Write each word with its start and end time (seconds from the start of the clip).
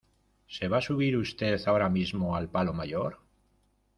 se 0.55 0.67
va 0.73 0.77
a 0.79 0.85
subir 0.85 1.15
usted 1.17 1.61
ahora 1.67 1.87
mismo 1.89 2.35
al 2.35 2.49
palo 2.49 2.73
mayor 2.73 3.17